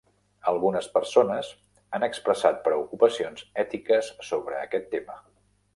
[0.51, 1.51] Algunes persones
[1.99, 5.25] han expressat preocupacions ètiques sobre aquest tema.